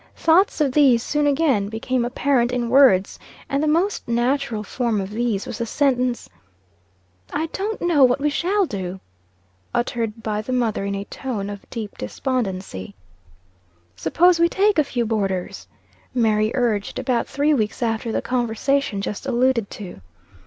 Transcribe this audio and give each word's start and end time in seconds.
Thoughts 0.15 0.59
of 0.61 0.71
these 0.71 1.03
soon 1.03 1.27
again 1.27 1.69
became 1.69 2.03
apparent 2.03 2.51
in 2.51 2.69
words; 2.71 3.19
and 3.47 3.61
the 3.61 3.67
most 3.67 4.07
natural 4.07 4.63
form 4.63 4.99
of 4.99 5.11
these 5.11 5.45
was 5.45 5.59
the 5.59 5.65
sentence 5.67 6.27
"I 7.31 7.45
don't 7.53 7.79
know 7.83 8.03
what 8.03 8.19
we 8.19 8.31
shall 8.31 8.65
do!" 8.65 8.99
uttered 9.75 10.23
by 10.23 10.41
the 10.41 10.53
mother 10.53 10.85
in 10.85 10.95
a 10.95 11.03
tone 11.05 11.51
of 11.51 11.69
deep 11.69 11.99
despondency. 11.99 12.95
"Suppose 13.95 14.39
we 14.39 14.49
take 14.49 14.79
a 14.79 14.83
few 14.83 15.05
boarders?" 15.05 15.67
Mary 16.15 16.49
urged, 16.55 16.97
about 16.97 17.27
three 17.27 17.53
weeks 17.53 17.83
after 17.83 18.11
the 18.11 18.23
conversation 18.23 19.03
just 19.03 19.27
alluded 19.27 19.69
to. 19.69 20.01